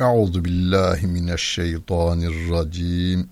Euzu 0.00 0.44
billahi 0.44 1.06
mineşşeytanirracim. 1.06 3.28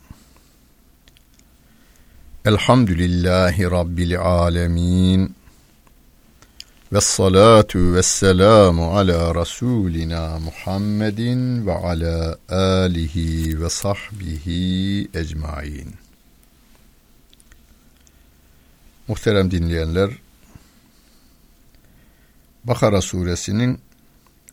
Elhamdülillahi 2.45 3.63
Rabbil 3.63 4.19
alemin. 4.19 5.35
Ve 6.93 7.01
salatu 7.01 7.93
ve 7.93 8.03
selamu 8.03 8.97
ala 8.97 9.41
Resulina 9.41 10.39
Muhammedin 10.39 11.67
ve 11.67 11.73
ala 11.73 12.37
alihi 12.49 13.61
ve 13.61 13.69
sahbihi 13.69 15.07
ecmain. 15.13 16.04
Muhterem 19.07 19.51
dinleyenler, 19.51 20.11
Bakara 22.63 23.01
suresinin 23.01 23.79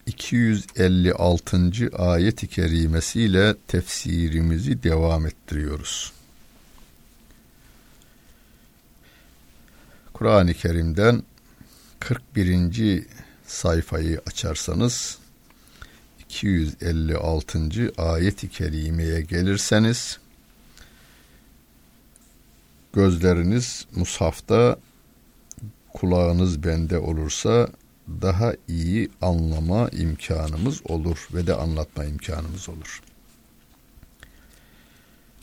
256. 0.07 1.91
ayet-i 1.99 2.47
kerimesiyle 2.47 3.55
tefsirimizi 3.69 4.83
devam 4.83 5.27
ettiriyoruz. 5.27 6.13
Kur'an-ı 10.13 10.55
Kerim'den 10.55 11.23
41. 12.01 13.05
sayfayı 13.47 14.21
açarsanız 14.27 15.19
256. 16.19 17.93
ayet-i 17.97 18.49
kerimeye 18.49 19.21
gelirseniz 19.21 20.19
gözleriniz 22.93 23.87
mushafta 23.97 24.77
kulağınız 25.93 26.65
bende 26.65 26.99
olursa 26.99 27.69
daha 28.09 28.53
iyi 28.69 29.11
anlama 29.23 29.89
imkanımız 29.89 30.81
olur 30.85 31.29
ve 31.35 31.47
de 31.47 31.55
anlatma 31.55 32.05
imkanımız 32.05 32.69
olur. 32.69 33.03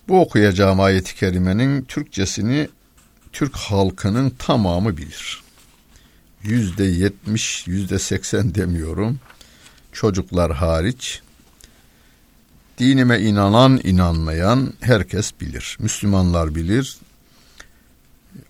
Bu 0.08 0.22
okuyacağım 0.22 0.80
ayet-i 0.80 1.16
kerimenin 1.16 1.82
Türkçesini 1.82 2.70
Türk 3.34 3.56
halkının 3.56 4.30
tamamı 4.30 4.98
bilir. 4.98 5.44
Yüzde 6.44 6.84
yetmiş, 6.84 7.68
yüzde 7.68 8.00
seksen 8.00 8.56
demiyorum. 8.56 9.20
Çocuklar 9.92 10.52
hariç 10.52 11.22
dinime 12.78 13.20
inanan 13.20 13.80
inanmayan 13.84 14.74
herkes 14.80 15.32
bilir. 15.42 15.78
Müslümanlar 15.80 16.56
bilir, 16.56 16.98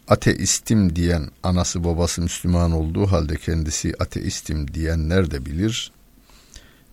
ateistim 0.07 0.95
diyen 0.95 1.29
anası 1.43 1.83
babası 1.83 2.21
Müslüman 2.21 2.71
olduğu 2.71 3.07
halde 3.07 3.37
kendisi 3.37 3.93
ateistim 3.99 4.73
diyenler 4.73 5.31
de 5.31 5.45
bilir. 5.45 5.91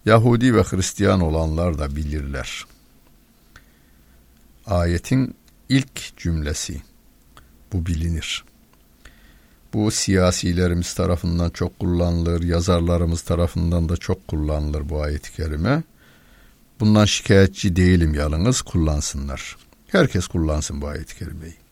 Yahudi 0.04 0.54
ve 0.54 0.62
Hristiyan 0.62 1.20
olanlar 1.20 1.78
da 1.78 1.96
bilirler. 1.96 2.64
Ayetin 4.66 5.34
ilk 5.68 6.16
cümlesi 6.16 6.82
bu 7.72 7.86
bilinir. 7.86 8.44
Bu 9.74 9.90
siyasilerimiz 9.90 10.94
tarafından 10.94 11.50
çok 11.50 11.78
kullanılır, 11.78 12.42
yazarlarımız 12.42 13.22
tarafından 13.22 13.88
da 13.88 13.96
çok 13.96 14.28
kullanılır 14.28 14.88
bu 14.88 15.02
ayet-i 15.02 15.32
kerime. 15.32 15.82
Bundan 16.80 17.04
şikayetçi 17.04 17.76
değilim 17.76 18.14
yalnız 18.14 18.62
kullansınlar. 18.62 19.56
Herkes 19.86 20.26
kullansın 20.26 20.80
bu 20.80 20.86
ayet-i 20.86 21.18
kerimeyi. 21.18 21.65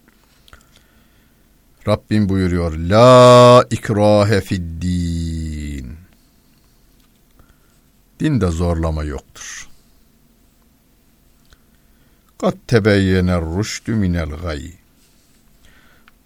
Rabbim 1.88 2.28
buyuruyor 2.28 2.72
La 2.72 3.64
ikrahe 3.70 4.40
fid 4.40 4.82
din 4.82 5.96
Dinde 8.20 8.46
zorlama 8.46 9.04
yoktur. 9.04 9.68
Kat 12.38 12.54
tebeyyener 12.66 13.40
rüştü 13.40 13.94
minel 13.94 14.30
gay 14.30 14.72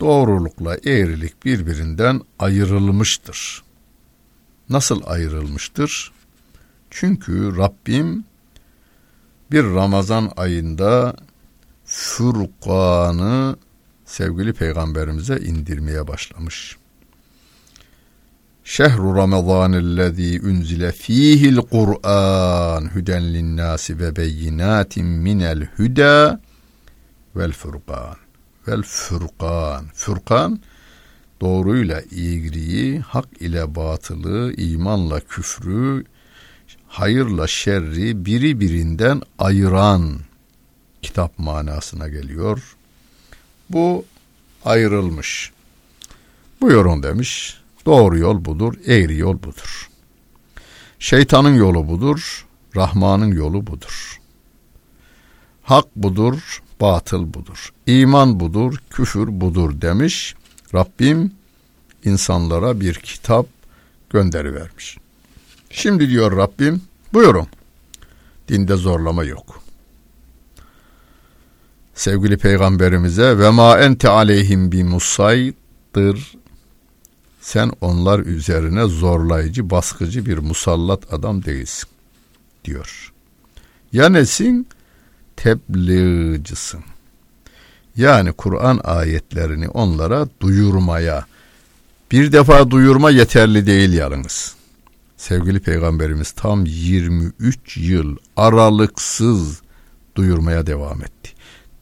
Doğrulukla 0.01 0.77
eğrilik 0.77 1.45
birbirinden 1.45 2.21
ayrılmıştır. 2.39 3.63
Nasıl 4.69 5.03
ayrılmıştır? 5.07 6.13
Çünkü 6.91 7.57
Rabbim 7.57 8.25
bir 9.51 9.65
Ramazan 9.65 10.33
ayında 10.37 11.17
Furkan'ı 11.85 13.57
sevgili 14.09 14.53
peygamberimize 14.53 15.37
indirmeye 15.37 16.09
başlamış. 16.09 16.77
Şehru 18.65 19.17
Ramazanellezî 19.17 20.41
unzile 20.45 20.93
fîhil 20.93 21.57
Kur'an 21.57 22.95
huden 22.95 23.35
linnâsi 23.35 23.99
ve 23.99 24.17
beyinatin 24.17 25.07
minel 25.07 25.69
huda 25.77 26.41
vel 27.37 27.53
furkan. 27.53 28.17
Vel 28.69 28.83
furkan. 28.83 29.85
Furkan 29.95 30.61
doğruyla 31.41 32.03
iğriyi, 32.11 33.01
hak 33.01 33.29
ile 33.41 33.75
batılı, 33.75 34.53
imanla 34.57 35.21
küfrü, 35.21 36.05
hayırla 36.87 37.47
şerri 37.47 38.25
biri 38.25 38.61
birinden 38.61 39.23
ayıran 39.39 40.19
kitap 41.03 41.39
manasına 41.39 42.09
geliyor. 42.09 42.78
Bu 43.71 44.05
ayrılmış. 44.65 45.53
Buyurun 46.61 47.03
demiş. 47.03 47.59
Doğru 47.87 48.19
yol 48.19 48.45
budur, 48.45 48.75
eğri 48.87 49.17
yol 49.17 49.43
budur. 49.43 49.89
Şeytanın 50.99 51.55
yolu 51.55 51.89
budur, 51.89 52.47
Rahman'ın 52.77 53.33
yolu 53.33 53.67
budur. 53.67 54.21
Hak 55.63 55.97
budur, 55.97 56.63
batıl 56.81 57.35
budur. 57.35 57.73
İman 57.87 58.41
budur, 58.41 58.83
küfür 58.91 59.41
budur 59.41 59.81
demiş. 59.81 60.35
Rabbim 60.75 61.33
insanlara 62.05 62.81
bir 62.81 62.95
kitap 62.95 63.47
gönderivermiş. 64.11 64.99
Şimdi 65.71 66.09
diyor 66.09 66.37
Rabbim, 66.37 66.83
buyurun. 67.13 67.47
Dinde 68.49 68.77
zorlama 68.77 69.25
yok 69.25 69.68
sevgili 71.99 72.37
peygamberimize 72.37 73.39
ve 73.39 73.51
ma 73.51 73.79
ente 73.79 74.09
aleyhim 74.09 74.73
bi 74.73 74.85
musaydır 74.85 76.33
sen 77.41 77.73
onlar 77.81 78.19
üzerine 78.19 78.85
zorlayıcı, 78.85 79.71
baskıcı 79.71 80.27
bir 80.27 80.39
musallat 80.39 81.13
adam 81.13 81.45
değilsin 81.45 81.89
diyor. 82.65 83.13
Ya 83.93 84.09
nesin? 84.09 84.67
Tebliğcısın. 85.37 86.85
Yani 87.97 88.33
Kur'an 88.33 88.81
ayetlerini 88.85 89.69
onlara 89.69 90.29
duyurmaya, 90.41 91.27
bir 92.13 92.33
defa 92.33 92.71
duyurma 92.71 93.11
yeterli 93.11 93.67
değil 93.67 93.93
yalnız. 93.93 94.55
Sevgili 95.17 95.61
Peygamberimiz 95.61 96.33
tam 96.33 96.65
23 96.65 97.77
yıl 97.77 98.17
aralıksız 98.37 99.61
duyurmaya 100.17 100.67
devam 100.67 101.03
etti 101.03 101.38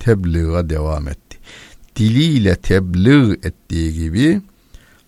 tebliğe 0.06 0.69
devam 0.69 1.09
etti. 1.09 1.39
Diliyle 1.97 2.56
tebliğ 2.56 3.33
ettiği 3.33 3.93
gibi 3.93 4.43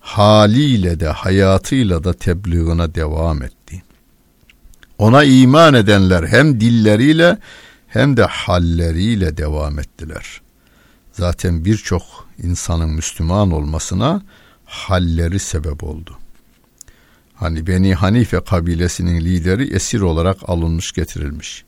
haliyle 0.00 1.00
de 1.00 1.08
hayatıyla 1.08 2.04
da 2.04 2.12
tebliğine 2.12 2.94
devam 2.94 3.42
etti. 3.42 3.82
Ona 4.98 5.24
iman 5.24 5.74
edenler 5.74 6.26
hem 6.26 6.60
dilleriyle 6.60 7.38
hem 7.86 8.16
de 8.16 8.24
halleriyle 8.24 9.36
devam 9.36 9.78
ettiler. 9.78 10.40
Zaten 11.12 11.64
birçok 11.64 12.02
insanın 12.42 12.90
Müslüman 12.90 13.50
olmasına 13.50 14.22
halleri 14.64 15.38
sebep 15.38 15.84
oldu. 15.84 16.18
Hani 17.34 17.66
Beni 17.66 17.94
Hanife 17.94 18.40
kabilesinin 18.40 19.20
lideri 19.20 19.74
esir 19.74 20.00
olarak 20.00 20.36
alınmış 20.46 20.92
getirilmiş. 20.92 21.67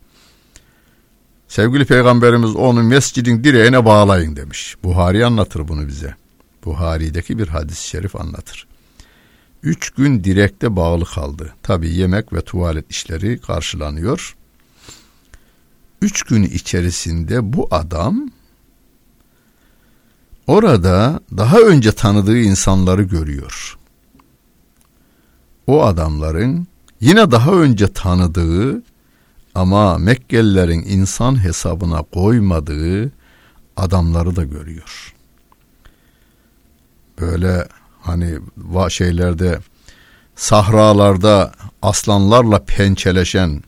Sevgili 1.51 1.85
peygamberimiz 1.85 2.57
onu 2.57 2.83
mescidin 2.83 3.45
direğine 3.45 3.85
bağlayın 3.85 4.37
demiş. 4.37 4.77
Buhari 4.83 5.27
anlatır 5.27 5.69
bunu 5.69 5.89
bize. 5.89 6.15
Buhari'deki 6.65 7.39
bir 7.39 7.49
hadis-i 7.49 7.89
şerif 7.89 8.17
anlatır. 8.17 8.67
Üç 9.63 9.91
gün 9.91 10.25
direkte 10.25 10.77
bağlı 10.77 11.05
kaldı. 11.05 11.55
Tabi 11.63 11.95
yemek 11.95 12.33
ve 12.33 12.41
tuvalet 12.41 12.91
işleri 12.91 13.39
karşılanıyor. 13.41 14.37
Üç 16.03 16.23
gün 16.23 16.43
içerisinde 16.43 17.53
bu 17.53 17.69
adam 17.71 18.31
orada 20.47 21.21
daha 21.37 21.59
önce 21.59 21.93
tanıdığı 21.93 22.39
insanları 22.39 23.03
görüyor. 23.03 23.79
O 25.67 25.85
adamların 25.85 26.67
yine 27.01 27.31
daha 27.31 27.53
önce 27.53 27.93
tanıdığı 27.93 28.83
ama 29.55 29.99
Mekkelilerin 29.99 30.83
insan 30.83 31.45
hesabına 31.45 32.03
koymadığı 32.03 33.13
adamları 33.77 34.37
da 34.37 34.45
görüyor. 34.45 35.15
Böyle 37.21 37.69
hani 38.01 38.39
şeylerde 38.89 39.59
sahralarda 40.37 41.53
aslanlarla 41.83 42.65
pençeleşen 42.65 43.63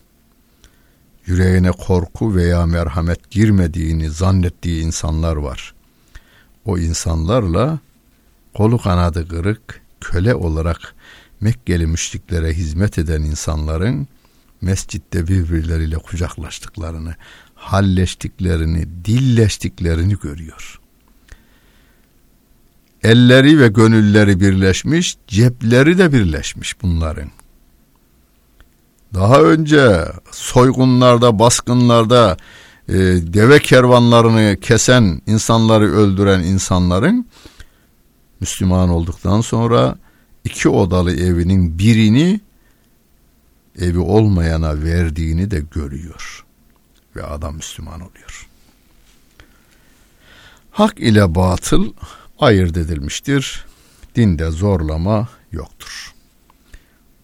yüreğine 1.26 1.70
korku 1.70 2.34
veya 2.34 2.66
merhamet 2.66 3.30
girmediğini 3.30 4.10
zannettiği 4.10 4.84
insanlar 4.84 5.36
var. 5.36 5.74
O 6.64 6.78
insanlarla 6.78 7.78
kolu 8.54 8.78
kanadı 8.78 9.28
kırık 9.28 9.80
köle 10.00 10.34
olarak 10.34 10.94
Mekkeli 11.40 11.86
müşriklere 11.86 12.52
hizmet 12.52 12.98
eden 12.98 13.22
insanların 13.22 14.08
mescitte 14.62 15.28
birbirleriyle 15.28 15.96
kucaklaştıklarını, 15.96 17.14
halleştiklerini, 17.54 18.86
dilleştiklerini 19.04 20.16
görüyor. 20.22 20.80
Elleri 23.02 23.60
ve 23.60 23.68
gönülleri 23.68 24.40
birleşmiş, 24.40 25.16
cepleri 25.26 25.98
de 25.98 26.12
birleşmiş 26.12 26.82
bunların. 26.82 27.30
Daha 29.14 29.42
önce 29.42 30.04
soygunlarda, 30.30 31.38
baskınlarda 31.38 32.36
e, 32.88 32.94
deve 33.34 33.58
kervanlarını 33.58 34.56
kesen, 34.60 35.22
insanları 35.26 35.92
öldüren 35.92 36.40
insanların 36.40 37.26
Müslüman 38.40 38.88
olduktan 38.88 39.40
sonra 39.40 39.96
iki 40.44 40.68
odalı 40.68 41.16
evinin 41.16 41.78
birini 41.78 42.40
evi 43.78 43.98
olmayana 43.98 44.82
verdiğini 44.82 45.50
de 45.50 45.62
görüyor. 45.74 46.44
Ve 47.16 47.22
adam 47.22 47.56
Müslüman 47.56 48.00
oluyor. 48.00 48.48
Hak 50.70 51.00
ile 51.00 51.34
batıl 51.34 51.92
ayırt 52.38 52.76
edilmiştir. 52.76 53.64
Dinde 54.16 54.50
zorlama 54.50 55.28
yoktur. 55.52 56.14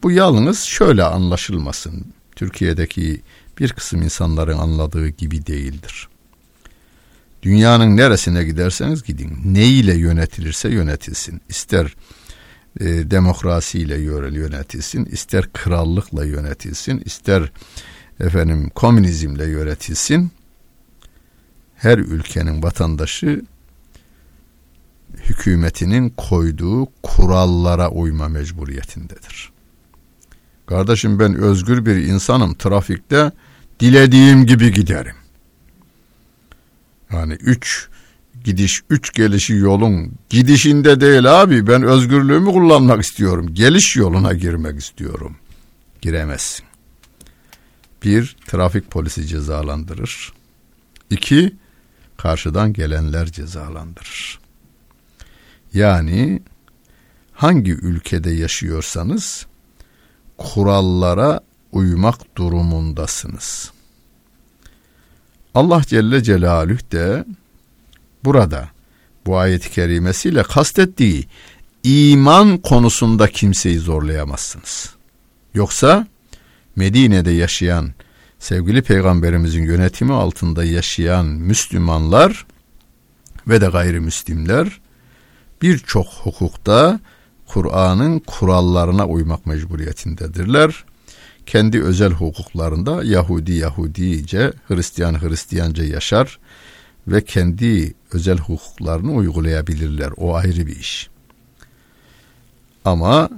Bu 0.03 0.11
yalnız 0.11 0.59
şöyle 0.59 1.03
anlaşılmasın. 1.03 2.13
Türkiye'deki 2.35 3.21
bir 3.59 3.73
kısım 3.73 4.01
insanların 4.01 4.57
anladığı 4.57 5.07
gibi 5.07 5.45
değildir. 5.45 6.07
Dünyanın 7.43 7.97
neresine 7.97 8.43
giderseniz 8.43 9.03
gidin. 9.03 9.37
Ne 9.45 9.65
ile 9.65 9.93
yönetilirse 9.97 10.69
yönetilsin. 10.69 11.41
İster 11.49 11.95
e, 12.79 13.11
demokrasiyle 13.11 13.97
yönetilsin, 13.99 15.05
ister 15.05 15.53
krallıkla 15.53 16.25
yönetilsin, 16.25 17.01
ister 17.05 17.51
efendim 18.19 18.69
komünizmle 18.69 19.45
yönetilsin. 19.45 20.31
Her 21.75 21.97
ülkenin 21.97 22.63
vatandaşı 22.63 23.41
hükümetinin 25.17 26.09
koyduğu 26.09 26.87
kurallara 27.03 27.89
uyma 27.89 28.27
mecburiyetindedir. 28.27 29.51
Kardeşim 30.65 31.19
ben 31.19 31.35
özgür 31.35 31.85
bir 31.85 31.95
insanım. 31.95 32.53
Trafikte 32.53 33.31
dilediğim 33.79 34.45
gibi 34.45 34.73
giderim. 34.73 35.15
Yani 37.11 37.33
üç 37.33 37.88
gidiş, 38.49 38.81
üç 38.89 39.13
gelişi 39.13 39.53
yolun 39.53 40.11
gidişinde 40.29 41.01
değil 41.01 41.41
abi. 41.41 41.67
Ben 41.67 41.83
özgürlüğümü 41.83 42.51
kullanmak 42.51 43.03
istiyorum. 43.03 43.53
Geliş 43.53 43.95
yoluna 43.95 44.33
girmek 44.33 44.79
istiyorum. 44.79 45.35
Giremezsin. 46.01 46.65
Bir, 48.03 48.35
trafik 48.47 48.91
polisi 48.91 49.27
cezalandırır. 49.27 50.33
İki, 51.09 51.55
karşıdan 52.17 52.73
gelenler 52.73 53.25
cezalandırır. 53.31 54.39
Yani 55.73 56.41
hangi 57.33 57.71
ülkede 57.71 58.31
yaşıyorsanız 58.31 59.45
kurallara 60.37 61.39
uymak 61.71 62.37
durumundasınız. 62.37 63.71
Allah 65.55 65.81
Celle 65.87 66.23
Celaluhu 66.23 66.91
de 66.91 67.25
burada 68.25 68.69
bu 69.25 69.37
ayet-i 69.37 69.71
kerimesiyle 69.71 70.43
kastettiği 70.43 71.27
iman 71.83 72.57
konusunda 72.57 73.27
kimseyi 73.27 73.79
zorlayamazsınız. 73.79 74.95
Yoksa 75.53 76.07
Medine'de 76.75 77.31
yaşayan 77.31 77.93
sevgili 78.39 78.81
peygamberimizin 78.81 79.63
yönetimi 79.63 80.13
altında 80.13 80.63
yaşayan 80.63 81.25
Müslümanlar 81.25 82.45
ve 83.47 83.61
de 83.61 83.65
gayrimüslimler 83.65 84.81
birçok 85.61 86.07
hukukta 86.07 86.99
Kur'an'ın 87.47 88.19
kurallarına 88.19 89.07
uymak 89.07 89.45
mecburiyetindedirler. 89.45 90.83
Kendi 91.45 91.83
özel 91.83 92.11
hukuklarında 92.11 93.03
Yahudi 93.03 93.51
Yahudice, 93.51 94.53
Hristiyan 94.67 95.21
Hristiyanca 95.21 95.83
yaşar 95.83 96.39
ve 97.07 97.25
kendi 97.25 97.93
özel 98.11 98.37
hukuklarını 98.37 99.13
uygulayabilirler. 99.13 100.11
O 100.17 100.35
ayrı 100.35 100.67
bir 100.67 100.75
iş. 100.75 101.09
Ama 102.85 103.29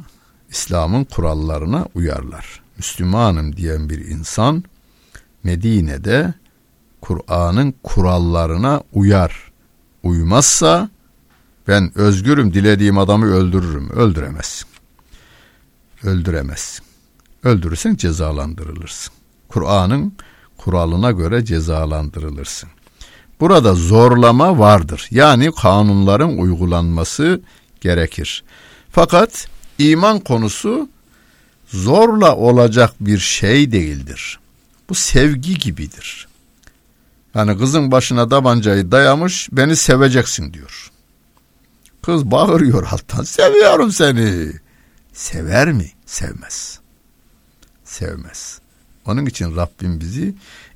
İslam'ın 0.50 1.04
kurallarına 1.04 1.88
uyarlar. 1.96 2.62
Müslümanım 2.78 3.56
diyen 3.56 3.90
bir 3.90 4.06
insan 4.06 4.64
Medine'de 5.44 6.34
Kur'an'ın 7.02 7.74
kurallarına 7.84 8.82
uyar. 8.94 9.52
Uymazsa 10.04 10.90
ben 11.68 11.98
özgürüm 11.98 12.54
dilediğim 12.54 12.98
adamı 12.98 13.26
öldürürüm. 13.26 13.90
Öldüremezsin. 13.90 14.68
Öldüremezsin. 16.04 16.86
Öldürürsen 17.44 17.96
cezalandırılırsın. 17.96 19.14
Kur'an'ın 19.48 20.14
kuralına 20.58 21.12
göre 21.12 21.46
cezalandırılırsın. 21.46 22.70
Burada 23.42 23.76
zorlama 23.76 24.60
vardır. 24.60 25.08
Yani 25.12 25.52
kanunların 25.62 26.38
uygulanması 26.38 27.42
gerekir. 27.82 28.44
Fakat 28.92 29.48
iman 29.78 30.20
konusu 30.20 30.90
zorla 31.68 32.36
olacak 32.36 32.94
bir 33.00 33.18
şey 33.20 33.72
değildir. 33.72 34.40
Bu 34.90 34.96
sevgi 34.96 35.58
gibidir. 35.58 36.28
Yani 37.36 37.58
kızın 37.58 37.92
başına 37.92 38.30
tabancayı 38.30 38.92
dayamış 38.92 39.50
beni 39.52 39.76
seveceksin 39.76 40.54
diyor. 40.54 40.92
Kız 42.02 42.32
bağırıyor 42.32 42.88
alttan 42.92 43.24
seviyorum 43.24 43.92
seni. 43.92 44.52
Sever 45.14 45.72
mi? 45.72 45.92
Sevmez. 46.06 46.80
Sevmez. 47.84 48.60
Onun 49.06 49.26
için 49.26 49.56
Rabbim 49.56 50.00
bizi 50.00 50.36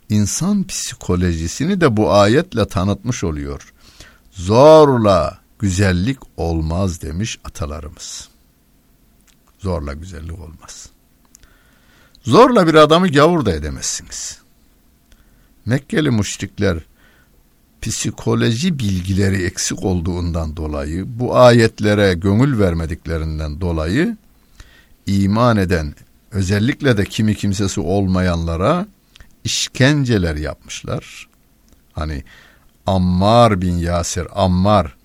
insan 0.10 0.64
psikolojisini 0.64 1.82
de 1.82 1.98
bu 1.98 2.14
ayetle 2.14 2.68
tanıtmış 2.68 3.24
oluyor. 3.24 3.74
Zorla 4.32 5.40
güzellik 5.60 6.18
olmaz 6.38 7.02
demiş 7.02 7.40
atalarımız. 7.44 8.30
Zorla 9.60 9.94
güzellik 9.94 10.40
olmaz. 10.40 10.90
Zorla 12.24 12.68
bir 12.68 12.76
adamı 12.76 13.08
gavur 13.08 13.46
da 13.46 13.54
edemezsiniz. 13.54 14.40
Mekkeli 15.66 16.12
müşrikler 16.12 16.80
psikoloji 17.82 18.80
bilgileri 18.80 19.44
eksik 19.44 19.84
olduğundan 19.84 20.58
dolayı 20.58 21.06
bu 21.08 21.38
ayetlere 21.38 22.14
gönül 22.14 22.60
vermediklerinden 22.60 23.62
dolayı 23.62 24.18
iman 25.08 25.58
eden 25.58 25.96
özellikle 26.32 26.98
de 26.98 27.06
kimi 27.06 27.36
kimsesi 27.36 27.82
olmayanlara 27.82 28.88
işkenceler 29.46 30.36
yapmışlar. 30.36 31.28
Hani 31.94 32.24
Ammar 32.86 33.62
bin 33.62 33.78
Yasir, 33.78 34.28
Ammar. 34.44 34.96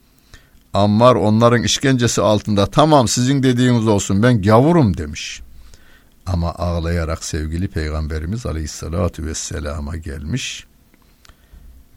Ammar 0.75 1.15
onların 1.15 1.63
işkencesi 1.63 2.23
altında 2.23 2.67
tamam 2.67 3.09
sizin 3.09 3.43
dediğiniz 3.43 3.87
olsun 3.87 4.23
ben 4.23 4.43
gavurum 4.43 4.97
demiş. 4.97 5.43
Ama 6.27 6.55
ağlayarak 6.55 7.25
sevgili 7.25 7.69
Peygamberimiz 7.69 8.47
Aleyhisselatü 8.47 9.27
Vesselam'a 9.27 9.97
gelmiş 9.97 10.67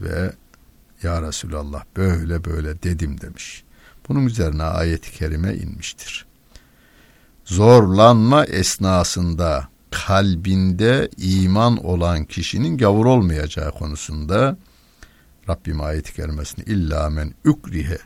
ve 0.02 0.34
Ya 1.04 1.22
Resulallah 1.22 1.84
böyle 1.98 2.46
böyle 2.46 2.84
dedim 2.84 3.22
demiş. 3.22 3.64
Bunun 4.10 4.26
üzerine 4.26 4.64
ayet-i 4.64 5.12
kerime 5.12 5.54
inmiştir. 5.54 6.26
Zorlanma 7.46 8.46
esnasında 8.46 9.68
kalbinde 9.94 11.10
iman 11.18 11.86
olan 11.86 12.26
kişinin 12.26 12.78
gavur 12.78 13.06
olmayacağı 13.06 13.72
konusunda 13.72 14.58
Rabbim 15.50 15.82
ayet-i 15.82 16.14
kerimesini 16.14 16.66
illa 16.66 17.10
men 17.10 17.34
ukrihe 17.46 17.98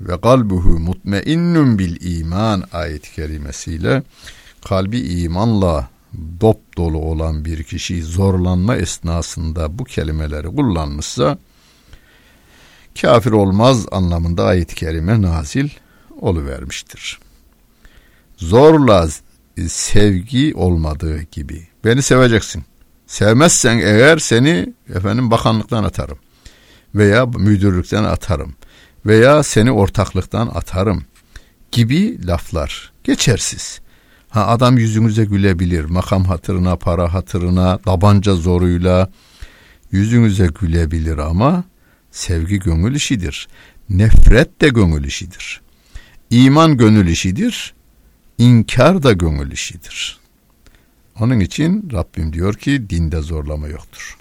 ve 0.00 0.20
kalbuhu 0.20 0.78
mutmainnun 0.78 1.78
bil 1.78 2.18
iman 2.18 2.64
ayet-i 2.72 3.14
kerimesiyle 3.14 4.02
kalbi 4.68 4.98
imanla 5.00 5.88
dop 6.40 6.76
dolu 6.76 6.98
olan 6.98 7.44
bir 7.44 7.62
kişi 7.62 8.02
zorlanma 8.02 8.76
esnasında 8.76 9.78
bu 9.78 9.84
kelimeleri 9.84 10.46
kullanmışsa 10.46 11.38
kafir 13.00 13.32
olmaz 13.32 13.86
anlamında 13.92 14.44
ayet-i 14.44 14.74
kerime 14.74 15.22
nazil 15.22 15.68
oluvermiştir. 16.20 17.18
Zorla 18.36 19.08
sevgi 19.68 20.52
olmadığı 20.54 21.22
gibi. 21.22 21.68
Beni 21.84 22.02
seveceksin. 22.02 22.64
Sevmezsen 23.06 23.78
eğer 23.78 24.18
seni 24.18 24.74
efendim 24.94 25.30
bakanlıktan 25.30 25.84
atarım. 25.84 26.18
Veya 26.94 27.26
müdürlükten 27.26 28.04
atarım. 28.04 28.54
Veya 29.06 29.42
seni 29.42 29.72
ortaklıktan 29.72 30.46
atarım. 30.46 31.04
Gibi 31.72 32.26
laflar. 32.26 32.92
Geçersiz. 33.04 33.80
Ha 34.28 34.46
adam 34.46 34.78
yüzünüze 34.78 35.24
gülebilir. 35.24 35.84
Makam 35.84 36.24
hatırına, 36.24 36.76
para 36.76 37.14
hatırına, 37.14 37.78
tabanca 37.78 38.34
zoruyla 38.34 39.08
yüzünüze 39.92 40.48
gülebilir 40.60 41.18
ama 41.18 41.64
sevgi 42.10 42.58
gönül 42.58 42.94
işidir. 42.94 43.48
Nefret 43.90 44.60
de 44.60 44.68
gönül 44.68 45.04
işidir. 45.04 45.60
İman 46.30 46.76
gönül 46.76 47.08
işidir. 47.08 47.74
İnkar 48.38 49.02
da 49.02 49.12
gönül 49.12 49.52
işidir. 49.52 50.18
Onun 51.20 51.40
için 51.40 51.88
Rabbim 51.92 52.32
diyor 52.32 52.54
ki 52.54 52.90
dinde 52.90 53.20
zorlama 53.20 53.68
yoktur. 53.68 54.18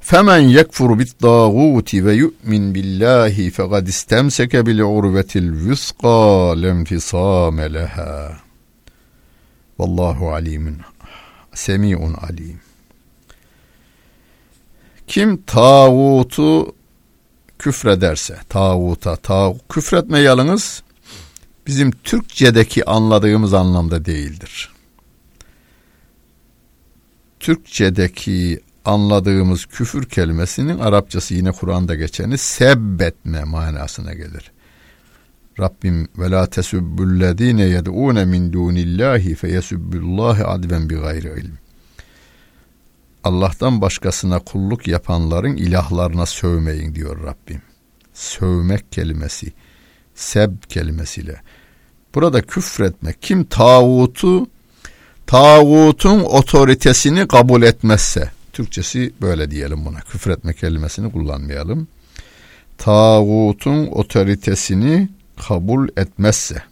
Femen 0.00 0.38
yekfur 0.38 0.98
bit 0.98 1.22
dağuti 1.22 2.04
ve 2.04 2.14
yu'min 2.14 2.74
billahi 2.74 3.50
fekad 3.50 3.86
istemseke 3.86 4.66
bil 4.66 4.78
urvetil 4.78 5.52
vüska 5.52 6.52
lem 6.60 6.84
fisame 6.84 7.72
leha. 7.72 8.38
Vallahu 9.78 10.32
alimun 10.32 10.76
semiun 11.54 12.14
alim. 12.14 12.60
Kim 15.06 15.42
tağutu 15.42 16.74
küfrederse, 17.58 18.38
tağuta, 18.48 19.16
tağ 19.16 19.54
küfretme 19.68 20.18
yalınız 20.18 20.82
bizim 21.66 21.90
Türkçedeki 21.90 22.84
anladığımız 22.84 23.54
anlamda 23.54 24.04
değildir. 24.04 24.72
Türkçedeki 27.40 28.60
anladığımız 28.84 29.66
küfür 29.66 30.04
kelimesinin 30.08 30.78
Arapçası 30.78 31.34
yine 31.34 31.52
Kur'an'da 31.52 31.94
geçeni 31.94 32.38
sebbetme 32.38 33.44
manasına 33.44 34.14
gelir. 34.14 34.52
Rabbim 35.60 36.08
ve 36.18 36.30
la 36.30 36.46
tesubbullezine 36.46 37.62
yed'une 37.62 38.24
min 38.24 38.52
dunillahi 38.52 39.34
feyesubbullahi 39.34 40.44
adven 40.44 40.90
bi 40.90 40.94
gayri 40.94 41.40
ilm. 41.40 41.58
Allah'tan 43.24 43.80
başkasına 43.80 44.38
kulluk 44.38 44.88
yapanların 44.88 45.56
ilahlarına 45.56 46.26
sövmeyin 46.26 46.94
diyor 46.94 47.22
Rabbim. 47.26 47.62
Sövmek 48.14 48.92
kelimesi, 48.92 49.52
seb 50.14 50.52
kelimesiyle. 50.68 51.40
Burada 52.16 52.42
küfretmek. 52.42 53.22
Kim 53.22 53.44
tağutu, 53.44 54.46
tağutun 55.26 56.20
otoritesini 56.20 57.28
kabul 57.28 57.62
etmezse, 57.62 58.30
Türkçesi 58.52 59.12
böyle 59.20 59.50
diyelim 59.50 59.84
buna, 59.84 60.00
küfretme 60.00 60.54
kelimesini 60.54 61.12
kullanmayalım. 61.12 61.88
Tağutun 62.78 63.86
otoritesini 63.86 65.08
kabul 65.48 65.88
etmezse, 65.96 66.62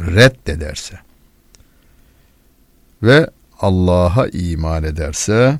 reddederse 0.00 0.98
ve 3.02 3.30
Allah'a 3.60 4.26
iman 4.26 4.84
ederse, 4.84 5.58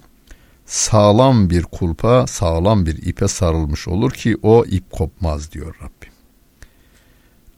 sağlam 0.66 1.50
bir 1.50 1.62
kulpa, 1.62 2.26
sağlam 2.26 2.86
bir 2.86 3.06
ipe 3.06 3.28
sarılmış 3.28 3.88
olur 3.88 4.10
ki 4.10 4.36
o 4.42 4.64
ip 4.64 4.90
kopmaz 4.90 5.52
diyor 5.52 5.74
Rabbim. 5.82 6.11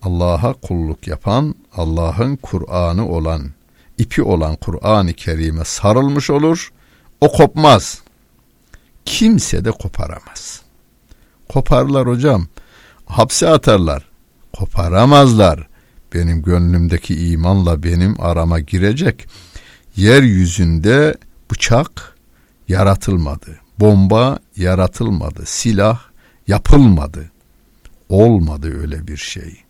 Allah'a 0.04 0.52
kulluk 0.52 1.06
yapan, 1.06 1.54
Allah'ın 1.76 2.36
Kur'an'ı 2.36 3.08
olan, 3.08 3.50
ipi 3.98 4.22
olan 4.22 4.56
Kur'an-ı 4.56 5.12
Kerim'e 5.12 5.64
sarılmış 5.64 6.30
olur, 6.30 6.72
o 7.20 7.32
kopmaz. 7.32 8.02
Kimse 9.04 9.64
de 9.64 9.70
koparamaz. 9.70 10.62
Koparlar 11.48 12.06
hocam, 12.06 12.46
hapse 13.06 13.48
atarlar, 13.48 14.04
koparamazlar. 14.52 15.68
Benim 16.14 16.42
gönlümdeki 16.42 17.30
imanla 17.30 17.82
benim 17.82 18.20
arama 18.20 18.60
girecek. 18.60 19.26
Yeryüzünde 19.96 21.14
bıçak, 21.50 22.16
yaratılmadı. 22.68 23.58
Bomba 23.80 24.38
yaratılmadı. 24.56 25.46
Silah 25.46 26.00
yapılmadı. 26.48 27.30
Olmadı 28.08 28.80
öyle 28.80 29.06
bir 29.06 29.16
şey. 29.16 29.63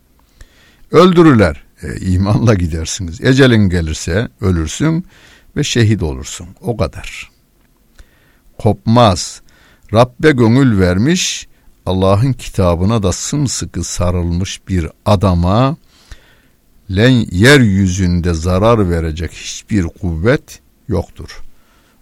Öldürürler. 0.94 1.62
E, 1.82 1.96
imanla 2.00 2.54
gidersiniz. 2.54 3.20
Ecelin 3.24 3.68
gelirse 3.68 4.28
ölürsün 4.40 5.06
ve 5.56 5.64
şehit 5.64 6.02
olursun. 6.02 6.48
O 6.60 6.76
kadar. 6.76 7.30
Kopmaz. 8.58 9.42
Rabbe 9.92 10.30
gönül 10.30 10.80
vermiş, 10.80 11.48
Allah'ın 11.86 12.32
kitabına 12.32 13.02
da 13.02 13.12
sımsıkı 13.12 13.84
sarılmış 13.84 14.68
bir 14.68 14.88
adama 15.06 15.76
len 16.90 17.26
yeryüzünde 17.30 18.34
zarar 18.34 18.90
verecek 18.90 19.32
hiçbir 19.32 19.82
kuvvet 19.82 20.60
yoktur. 20.88 21.42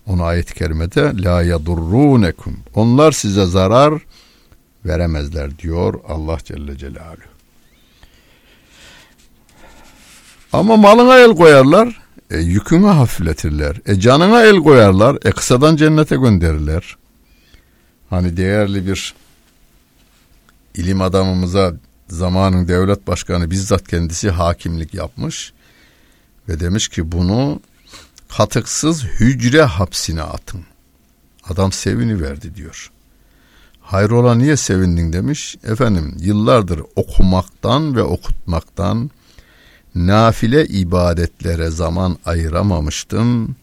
Onu 0.06 0.22
ayet-i 0.22 0.54
kerimede 0.54 1.12
la 1.22 1.42
yadurrunekum. 1.42 2.56
Onlar 2.75 3.12
size 3.12 3.46
zarar 3.46 4.02
veremezler 4.84 5.58
diyor 5.58 5.94
Allah 6.08 6.38
Celle 6.44 6.76
Celaluhu. 6.76 7.32
Ama 10.52 10.76
malına 10.76 11.18
el 11.18 11.37
koyarlar, 11.37 12.02
e, 12.30 12.38
yükünü 12.38 12.87
hafifletirler. 12.87 13.76
E 13.87 14.00
canına 14.00 14.42
el 14.42 14.56
koyarlar, 14.56 15.18
e 15.25 15.30
kısadan 15.30 15.76
cennete 15.76 16.16
gönderirler. 16.16 16.97
Hani 18.11 18.37
değerli 18.37 18.87
bir 18.87 19.14
ilim 20.75 21.02
adamımıza 21.02 21.75
zamanın 22.09 22.68
devlet 22.68 23.06
başkanı 23.06 23.50
bizzat 23.50 23.88
kendisi 23.88 24.30
hakimlik 24.30 24.94
yapmış 24.94 25.52
ve 26.49 26.61
demiş 26.61 26.88
ki 26.88 27.12
bunu 27.12 27.61
katıksız 28.37 29.04
hücre 29.04 29.62
hapsine 29.62 30.23
atın. 30.23 30.61
Adam 31.49 31.73
sevini 31.73 32.23
verdi 32.23 32.54
diyor. 32.54 32.90
Hayrola 33.80 34.35
niye 34.35 34.56
sevindin 34.56 35.12
demiş. 35.12 35.56
Efendim 35.64 36.16
yıllardır 36.21 36.82
okumaktan 36.97 37.97
ve 37.97 38.02
okutmaktan 38.02 39.11
nafile 39.94 40.66
ibadetlere 40.66 41.70
zaman 41.70 42.18
ayıramamıştım. 42.25 43.56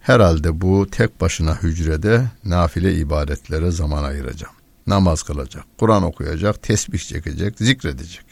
Herhalde 0.00 0.60
bu 0.60 0.86
tek 0.90 1.20
başına 1.20 1.62
hücrede 1.62 2.24
nafile 2.44 2.94
ibadetlere 2.94 3.70
zaman 3.70 4.04
ayıracağım. 4.04 4.54
Namaz 4.86 5.22
kılacak, 5.22 5.64
Kur'an 5.78 6.02
okuyacak, 6.02 6.62
tesbih 6.62 6.98
çekecek, 6.98 7.54
zikredecek. 7.58 8.24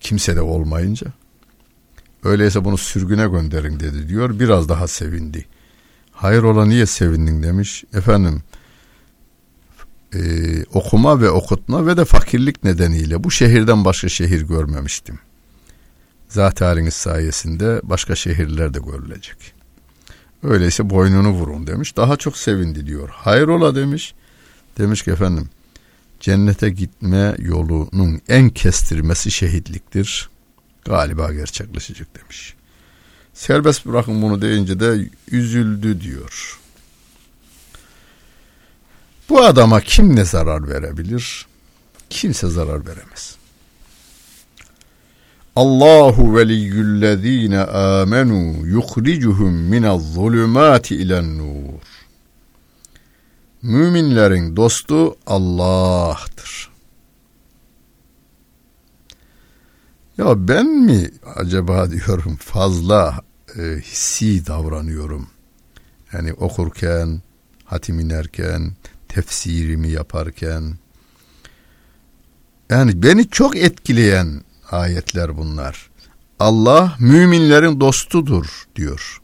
Kimse 0.00 0.36
de 0.36 0.40
olmayınca 0.40 1.06
Öyleyse 2.24 2.64
bunu 2.64 2.78
sürgüne 2.78 3.28
gönderin 3.28 3.80
dedi 3.80 4.08
diyor. 4.08 4.40
Biraz 4.40 4.68
daha 4.68 4.88
sevindi. 4.88 5.46
Hayır 6.12 6.42
ola 6.42 6.66
niye 6.66 6.86
sevindin 6.86 7.42
demiş. 7.42 7.84
Efendim 7.94 8.42
e, 10.14 10.20
okuma 10.64 11.20
ve 11.20 11.30
okutma 11.30 11.86
ve 11.86 11.96
de 11.96 12.04
fakirlik 12.04 12.64
nedeniyle 12.64 13.24
bu 13.24 13.30
şehirden 13.30 13.84
başka 13.84 14.08
şehir 14.08 14.42
görmemiştim. 14.42 15.18
Zat 16.28 16.60
haliniz 16.60 16.94
sayesinde 16.94 17.80
başka 17.82 18.14
şehirler 18.14 18.74
de 18.74 18.78
görülecek. 18.78 19.54
Öyleyse 20.42 20.90
boynunu 20.90 21.30
vurun 21.30 21.66
demiş. 21.66 21.96
Daha 21.96 22.16
çok 22.16 22.36
sevindi 22.36 22.86
diyor. 22.86 23.08
Hayrola 23.08 23.74
demiş. 23.74 24.14
Demiş 24.78 25.02
ki 25.02 25.10
efendim 25.10 25.48
cennete 26.20 26.70
gitme 26.70 27.34
yolunun 27.38 28.20
en 28.28 28.50
kestirmesi 28.50 29.30
şehitliktir 29.30 30.30
galiba 30.84 31.32
gerçekleşecek 31.32 32.20
demiş. 32.20 32.54
Serbest 33.34 33.86
bırakın 33.86 34.22
bunu 34.22 34.42
deyince 34.42 34.80
de 34.80 35.08
üzüldü 35.30 36.00
diyor. 36.00 36.58
Bu 39.28 39.42
adama 39.42 39.80
kim 39.80 40.16
ne 40.16 40.24
zarar 40.24 40.68
verebilir? 40.68 41.46
Kimse 42.10 42.48
zarar 42.48 42.86
veremez. 42.86 43.33
Allahu 45.56 46.36
veliyyullezine 46.36 47.60
amenu 47.60 48.66
yukhricuhum 48.66 49.54
minez 49.54 50.14
zulümati 50.14 50.96
ilen 50.96 51.38
nur. 51.38 51.80
Müminlerin 53.62 54.56
dostu 54.56 55.16
Allah'tır. 55.26 56.70
Ya 60.18 60.48
ben 60.48 60.66
mi 60.66 61.10
acaba 61.36 61.90
diyorum 61.90 62.36
fazla 62.36 63.20
e, 63.58 63.62
hissi 63.62 64.46
davranıyorum. 64.46 65.26
Yani 66.12 66.32
okurken, 66.32 67.22
hatim 67.64 68.00
inerken, 68.00 68.72
tefsirimi 69.08 69.88
yaparken 69.88 70.74
Yani 72.70 73.02
beni 73.02 73.28
çok 73.28 73.56
etkileyen 73.56 74.42
ayetler 74.70 75.36
bunlar. 75.36 75.90
Allah 76.40 76.96
müminlerin 77.00 77.80
dostudur 77.80 78.64
diyor. 78.76 79.20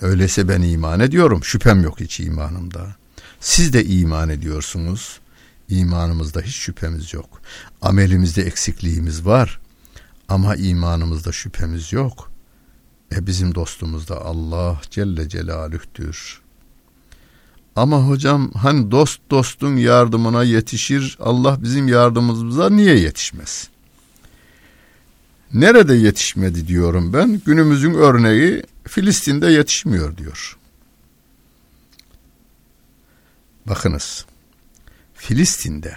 Öyleyse 0.00 0.48
ben 0.48 0.62
iman 0.62 1.00
ediyorum. 1.00 1.44
Şüphem 1.44 1.82
yok 1.82 2.00
hiç 2.00 2.20
imanımda. 2.20 2.96
Siz 3.40 3.72
de 3.72 3.84
iman 3.84 4.28
ediyorsunuz. 4.28 5.20
İmanımızda 5.68 6.40
hiç 6.40 6.54
şüphemiz 6.54 7.14
yok. 7.14 7.40
Amelimizde 7.82 8.42
eksikliğimiz 8.42 9.26
var. 9.26 9.60
Ama 10.28 10.56
imanımızda 10.56 11.32
şüphemiz 11.32 11.92
yok. 11.92 12.30
E 13.14 13.26
bizim 13.26 13.54
dostumuz 13.54 14.08
da 14.08 14.24
Allah 14.24 14.80
Celle 14.90 15.28
Celaluh'tür. 15.28 16.40
Ama 17.76 18.08
hocam 18.08 18.50
hani 18.52 18.90
dost 18.90 19.20
dostun 19.30 19.76
yardımına 19.76 20.44
yetişir 20.44 21.18
Allah 21.20 21.62
bizim 21.62 21.88
yardımımıza 21.88 22.70
niye 22.70 22.98
yetişmez? 22.98 23.68
Nerede 25.54 25.94
yetişmedi 25.94 26.68
diyorum 26.68 27.12
ben. 27.12 27.40
Günümüzün 27.46 27.94
örneği 27.94 28.62
Filistin'de 28.88 29.46
yetişmiyor 29.46 30.16
diyor. 30.16 30.58
Bakınız. 33.66 34.26
Filistin'de, 35.14 35.96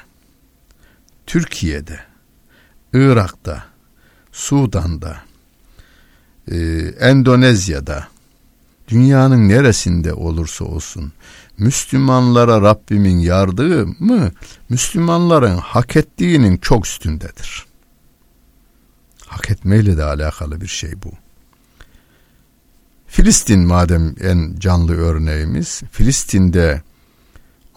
Türkiye'de, 1.28 2.00
Irak'ta, 2.94 3.64
Sudan'da, 4.32 5.18
e, 6.52 6.58
Endonezya'da, 7.00 8.08
dünyanın 8.88 9.50
neresinde 9.50 10.14
olursa 10.14 10.66
olsun 10.66 11.14
Müslümanlara 11.58 12.62
Rabbimin 12.62 13.20
yardımı 13.20 14.32
Müslümanların 14.70 15.58
hak 15.58 15.96
ettiğinin 15.96 16.58
çok 16.58 16.86
üstündedir. 16.86 17.66
Hak 19.34 19.52
etmeyle 19.52 19.98
de 19.98 20.04
alakalı 20.04 20.62
bir 20.62 20.68
şey 20.68 20.92
bu. 21.04 21.12
Filistin 23.08 23.60
madem 23.60 24.16
en 24.22 24.56
canlı 24.60 24.96
örneğimiz, 24.98 25.82
Filistin'de 25.92 26.82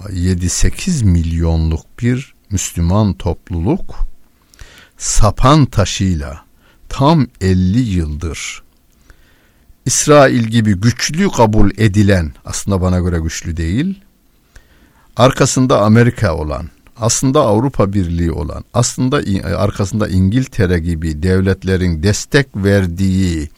7-8 0.01 1.05
milyonluk 1.05 2.03
bir 2.03 2.35
Müslüman 2.51 3.13
topluluk 3.13 3.95
sapan 4.99 5.67
taşıyla 5.67 6.45
tam 6.89 7.27
50 7.41 7.79
yıldır 7.79 8.63
İsrail 9.87 10.45
gibi 10.45 10.75
güçlü 10.75 11.31
kabul 11.31 11.71
edilen 11.77 12.33
aslında 12.45 12.81
bana 12.81 12.99
göre 13.01 13.19
güçlü 13.19 13.57
değil 13.57 14.01
arkasında 15.17 15.81
Amerika 15.81 16.35
olan 16.35 16.71
aslında 17.01 17.41
Avrupa 17.41 17.93
Birliği 17.93 18.33
olan 18.33 18.65
aslında 18.75 19.17
arkasında 19.57 20.09
İngiltere 20.09 20.79
gibi 20.79 21.23
devletlerin 21.23 22.03
destek 22.03 22.57
verdiği 22.57 23.49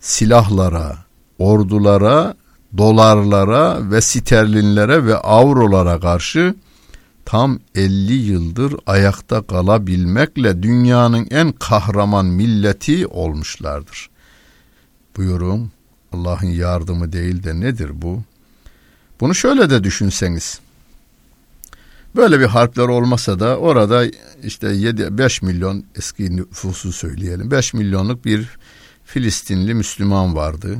silahlara, 0.00 0.98
ordulara, 1.38 2.34
dolarlara 2.78 3.90
ve 3.90 4.00
sterlinlere 4.00 5.06
ve 5.06 5.16
avrolara 5.16 6.00
karşı 6.00 6.54
tam 7.24 7.58
50 7.74 8.12
yıldır 8.12 8.74
ayakta 8.86 9.42
kalabilmekle 9.42 10.62
dünyanın 10.62 11.26
en 11.30 11.52
kahraman 11.52 12.26
milleti 12.26 13.06
olmuşlardır. 13.06 14.10
Buyurun 15.16 15.70
Allah'ın 16.12 16.46
yardımı 16.46 17.12
değil 17.12 17.42
de 17.42 17.60
nedir 17.60 17.90
bu? 17.94 18.22
Bunu 19.20 19.34
şöyle 19.34 19.70
de 19.70 19.84
düşünseniz. 19.84 20.60
Böyle 22.16 22.40
bir 22.40 22.44
harpler 22.44 22.88
olmasa 22.88 23.40
da 23.40 23.58
orada 23.58 24.04
işte 24.42 24.68
7 24.68 25.18
5 25.18 25.42
milyon 25.42 25.84
eski 25.96 26.36
nüfusu 26.36 26.92
söyleyelim. 26.92 27.50
5 27.50 27.74
milyonluk 27.74 28.24
bir 28.24 28.48
Filistinli 29.04 29.74
Müslüman 29.74 30.36
vardı. 30.36 30.78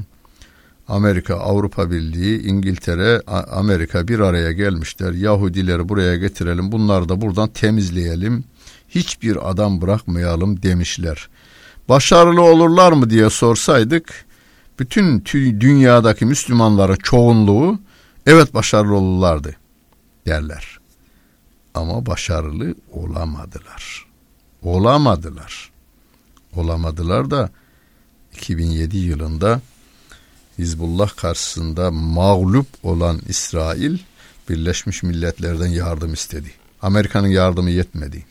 Amerika, 0.89 1.35
Avrupa 1.35 1.91
Birliği, 1.91 2.43
İngiltere, 2.43 3.23
Amerika 3.51 4.09
bir 4.09 4.19
araya 4.19 4.53
gelmişler. 4.53 5.13
Yahudileri 5.13 5.89
buraya 5.89 6.17
getirelim, 6.17 6.73
bunları 6.73 7.09
da 7.09 7.21
buradan 7.21 7.49
temizleyelim. 7.49 8.45
Hiçbir 8.89 9.51
adam 9.51 9.81
bırakmayalım 9.81 10.63
demişler. 10.63 11.29
Başarılı 11.89 12.43
olurlar 12.43 12.93
mı 12.93 13.11
diye 13.11 13.31
sorsaydık, 13.31 14.25
bütün 14.79 15.25
dünyadaki 15.61 16.27
Müslümanların 16.27 16.97
çoğunluğu 16.97 17.79
evet 18.27 18.55
başarılı 18.55 18.95
olurlardı 18.95 19.57
derler. 20.27 20.84
Ama 21.75 22.07
başarılı 22.07 22.75
olamadılar. 22.93 24.07
Olamadılar. 24.63 25.71
Olamadılar 26.57 27.31
da 27.31 27.51
2007 28.35 28.99
yılında 28.99 29.61
Hizbullah 30.59 31.17
karşısında 31.17 31.91
mağlup 31.91 32.67
olan 32.83 33.21
İsrail 33.29 33.99
Birleşmiş 34.49 35.03
Milletler'den 35.03 35.67
yardım 35.67 36.13
istedi. 36.13 36.51
Amerika'nın 36.83 37.29
yardımı 37.29 37.71
yetmedi. 37.71 38.25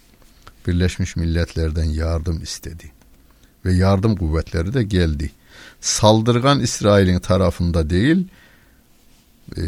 Birleşmiş 0.67 1.15
Milletler'den 1.15 1.84
yardım 1.84 2.43
istedi. 2.43 2.91
Ve 3.65 3.73
yardım 3.73 4.15
kuvvetleri 4.15 4.73
de 4.73 4.84
geldi. 4.84 5.32
Saldırgan 5.82 6.60
İsrail'in 6.60 7.19
tarafında 7.19 7.89
değil, 7.89 8.27
e, 9.58 9.63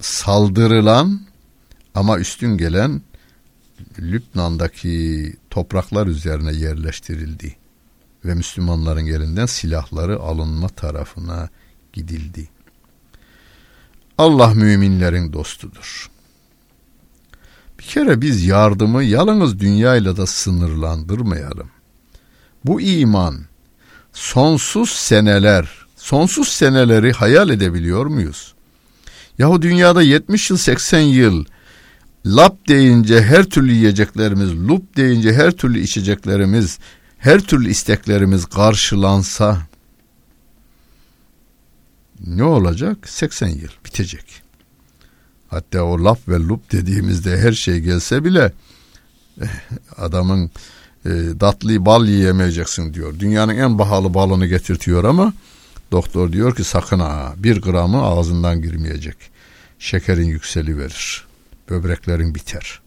saldırılan 0.00 1.20
ama 1.98 2.18
üstün 2.18 2.56
gelen 2.56 3.02
Lübnan'daki 3.98 5.36
topraklar 5.50 6.06
üzerine 6.06 6.52
yerleştirildi 6.52 7.56
ve 8.24 8.34
Müslümanların 8.34 9.06
elinden 9.06 9.46
silahları 9.46 10.20
alınma 10.20 10.68
tarafına 10.68 11.48
gidildi. 11.92 12.48
Allah 14.18 14.54
müminlerin 14.54 15.32
dostudur. 15.32 16.10
Bir 17.78 17.84
kere 17.84 18.20
biz 18.20 18.44
yardımı 18.44 19.04
yalnız 19.04 19.58
dünyayla 19.58 20.16
da 20.16 20.26
sınırlandırmayalım. 20.26 21.70
Bu 22.64 22.80
iman 22.80 23.38
sonsuz 24.12 24.90
seneler, 24.90 25.86
sonsuz 25.96 26.48
seneleri 26.48 27.12
hayal 27.12 27.50
edebiliyor 27.50 28.06
muyuz? 28.06 28.54
Yahu 29.38 29.62
dünyada 29.62 30.02
70 30.02 30.50
yıl 30.50 30.56
80 30.56 31.00
yıl 31.00 31.44
lap 32.26 32.68
deyince 32.68 33.22
her 33.22 33.44
türlü 33.44 33.72
yiyeceklerimiz, 33.72 34.68
lup 34.68 34.96
deyince 34.96 35.32
her 35.32 35.50
türlü 35.50 35.80
içeceklerimiz, 35.80 36.78
her 37.18 37.40
türlü 37.40 37.70
isteklerimiz 37.70 38.46
karşılansa 38.46 39.58
ne 42.26 42.44
olacak? 42.44 43.08
80 43.08 43.48
yıl 43.48 43.70
bitecek. 43.84 44.42
Hatta 45.48 45.82
o 45.82 46.04
laf 46.04 46.28
ve 46.28 46.36
lup 46.36 46.72
dediğimizde 46.72 47.38
her 47.38 47.52
şey 47.52 47.80
gelse 47.80 48.24
bile 48.24 48.52
eh, 49.40 49.46
adamın 49.96 50.50
e, 51.06 51.38
tatlı 51.40 51.86
bal 51.86 52.08
yiyemeyeceksin 52.08 52.94
diyor. 52.94 53.18
Dünyanın 53.18 53.56
en 53.56 53.76
pahalı 53.76 54.14
balını 54.14 54.46
getirtiyor 54.46 55.04
ama 55.04 55.32
doktor 55.92 56.32
diyor 56.32 56.56
ki 56.56 56.64
sakın 56.64 56.98
ha 57.00 57.34
bir 57.36 57.62
gramı 57.62 58.02
ağzından 58.02 58.62
girmeyecek. 58.62 59.16
Şekerin 59.78 60.26
yükseli 60.26 60.78
verir. 60.78 61.27
Böbreklerin 61.70 62.34
biter. 62.34 62.80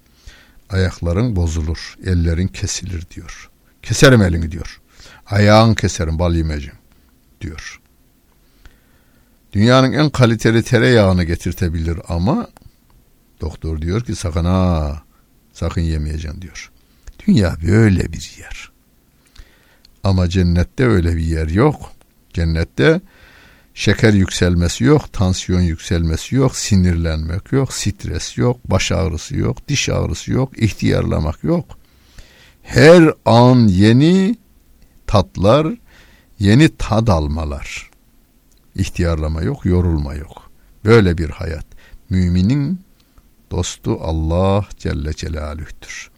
Ayakların 0.69 1.35
bozulur. 1.35 1.95
Ellerin 2.05 2.47
kesilir 2.47 3.03
diyor. 3.15 3.49
Keserim 3.81 4.21
elini 4.21 4.51
diyor. 4.51 4.81
Ayağın 5.25 5.73
keserim 5.73 6.19
bal 6.19 6.35
yemeyeceğim 6.35 6.77
diyor. 7.41 7.81
Dünyanın 9.53 9.93
en 9.93 10.09
kaliteli 10.09 10.63
tereyağını 10.63 11.23
getirtebilir 11.23 11.97
ama 12.07 12.47
doktor 13.41 13.81
diyor 13.81 14.01
ki 14.01 14.15
sakın 14.15 14.45
ha 14.45 15.03
sakın 15.53 15.81
yemeyeceksin 15.81 16.41
diyor. 16.41 16.71
Dünya 17.27 17.55
böyle 17.67 18.13
bir 18.13 18.35
yer. 18.39 18.71
Ama 20.03 20.29
cennette 20.29 20.85
öyle 20.85 21.15
bir 21.15 21.25
yer 21.25 21.47
yok. 21.47 21.91
Cennette 22.33 23.01
şeker 23.73 24.13
yükselmesi 24.13 24.83
yok, 24.83 25.13
tansiyon 25.13 25.61
yükselmesi 25.61 26.35
yok, 26.35 26.55
sinirlenmek 26.55 27.51
yok, 27.51 27.73
stres 27.73 28.37
yok, 28.37 28.57
baş 28.65 28.91
ağrısı 28.91 29.37
yok, 29.37 29.67
diş 29.67 29.89
ağrısı 29.89 30.31
yok, 30.31 30.57
ihtiyarlamak 30.57 31.43
yok. 31.43 31.65
Her 32.61 33.13
an 33.25 33.67
yeni 33.67 34.35
tatlar, 35.07 35.67
yeni 36.39 36.77
tad 36.77 37.07
almalar. 37.07 37.89
İhtiyarlama 38.75 39.41
yok, 39.41 39.65
yorulma 39.65 40.13
yok. 40.13 40.51
Böyle 40.85 41.17
bir 41.17 41.29
hayat. 41.29 41.65
Müminin 42.09 42.79
dostu 43.51 43.99
Allah 44.01 44.65
Celle 44.77 45.13
Celaluh'tür. 45.13 46.11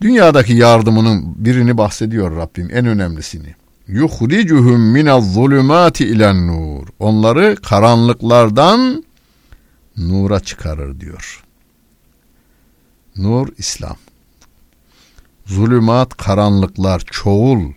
Dünyadaki 0.00 0.52
yardımının 0.52 1.44
birini 1.44 1.78
bahsediyor 1.78 2.36
Rabbim 2.36 2.68
en 2.72 2.86
önemlisini. 2.86 3.54
Yuhricuhum 3.88 4.80
minez 4.80 5.34
zulümati 5.34 6.04
ilen 6.04 6.46
nur. 6.46 6.88
Onları 6.98 7.56
karanlıklardan 7.56 9.04
nura 9.96 10.40
çıkarır 10.40 11.00
diyor. 11.00 11.44
nur 13.16 13.48
İslam. 13.58 13.96
Zulümat 15.46 16.16
karanlıklar 16.16 17.02
çoğul, 17.10 17.72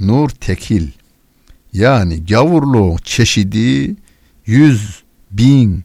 nur 0.00 0.30
tekil. 0.30 0.88
Yani 1.72 2.24
gavurluğun 2.26 2.96
çeşidi 2.96 3.96
yüz, 4.46 5.02
bin, 5.30 5.84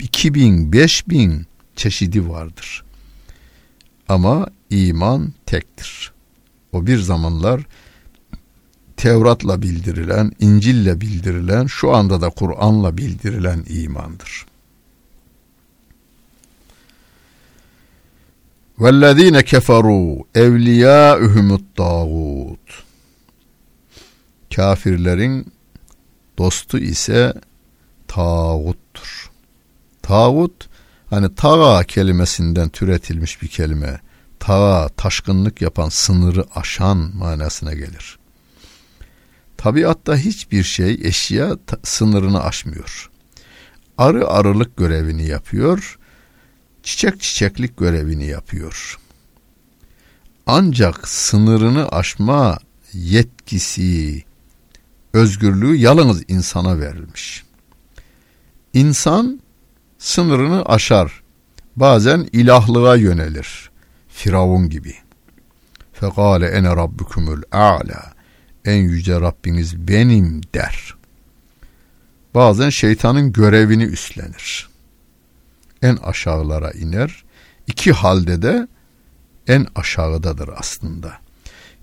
iki 0.00 0.34
bin, 0.34 0.72
beş 0.72 1.08
bin 1.08 1.46
çeşidi 1.76 2.28
vardır. 2.28 2.84
Ama 4.08 4.46
iman 4.70 5.32
tektir. 5.46 6.12
O 6.72 6.86
bir 6.86 6.98
zamanlar 6.98 7.62
Tevrat'la 8.97 9.61
bildirilen, 9.61 10.31
İncil'le 10.39 11.01
bildirilen, 11.01 11.65
şu 11.65 11.95
anda 11.95 12.21
da 12.21 12.29
Kur'an'la 12.29 12.97
bildirilen 12.97 13.63
imandır. 13.69 14.45
وَالَّذ۪ينَ 18.79 19.41
كَفَرُوا 19.41 20.23
اَوْلِيَاءُهُمُ 20.35 21.59
الطَّاغُوتُ 21.59 22.67
Kafirlerin 24.55 25.53
dostu 26.37 26.77
ise 26.77 27.33
tağuttur. 28.07 29.31
Tağut 30.01 30.69
hani 31.09 31.35
tağa 31.35 31.83
kelimesinden 31.83 32.69
türetilmiş 32.69 33.41
bir 33.41 33.47
kelime. 33.47 33.99
Tağa, 34.39 34.89
taşkınlık 34.89 35.61
yapan, 35.61 35.89
sınırı 35.89 36.45
aşan 36.55 37.11
manasına 37.15 37.73
gelir. 37.73 38.19
Tabiatta 39.58 40.16
hiçbir 40.16 40.62
şey 40.62 41.00
eşya 41.02 41.56
sınırını 41.82 42.42
aşmıyor. 42.44 43.10
Arı 43.98 44.28
arılık 44.28 44.76
görevini 44.76 45.26
yapıyor, 45.26 45.98
çiçek 46.82 47.20
çiçeklik 47.20 47.76
görevini 47.76 48.26
yapıyor. 48.26 48.98
Ancak 50.46 51.08
sınırını 51.08 51.88
aşma 51.88 52.58
yetkisi, 52.92 54.24
özgürlüğü 55.12 55.76
yalnız 55.76 56.22
insana 56.28 56.80
verilmiş. 56.80 57.44
İnsan 58.74 59.40
sınırını 59.98 60.64
aşar. 60.64 61.22
Bazen 61.76 62.28
ilahlığa 62.32 62.96
yönelir. 62.96 63.70
Firavun 64.08 64.68
gibi. 64.68 64.94
Fekale 65.92 66.46
ene 66.46 66.76
rabbukumul 66.76 67.42
a'la. 67.52 68.17
En 68.68 68.82
yüce 68.82 69.20
Rabbiniz 69.20 69.88
benim 69.88 70.40
der. 70.54 70.94
Bazen 72.34 72.70
şeytanın 72.70 73.32
görevini 73.32 73.82
üstlenir. 73.82 74.68
En 75.82 75.96
aşağılara 75.96 76.70
iner. 76.70 77.24
İki 77.66 77.92
halde 77.92 78.42
de 78.42 78.68
en 79.46 79.66
aşağıdadır 79.74 80.50
aslında. 80.56 81.18